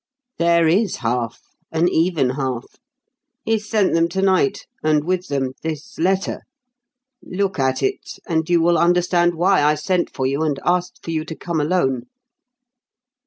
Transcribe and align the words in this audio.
"There 0.39 0.67
is 0.67 0.95
half 1.05 1.43
an 1.71 1.87
even 1.87 2.31
half. 2.31 2.65
He 3.45 3.59
sent 3.59 3.93
them 3.93 4.07
to 4.09 4.21
night, 4.23 4.65
and 4.83 5.03
with 5.03 5.27
them 5.27 5.51
this 5.61 5.99
letter. 5.99 6.41
Look 7.21 7.59
at 7.59 7.83
it, 7.83 8.17
and 8.27 8.49
you 8.49 8.61
will 8.61 8.79
understand 8.79 9.35
why 9.35 9.61
I 9.61 9.75
sent 9.75 10.11
for 10.11 10.25
you 10.25 10.41
and 10.41 10.57
asked 10.65 11.07
you 11.07 11.23
to 11.25 11.35
come 11.35 11.59
alone." 11.61 12.05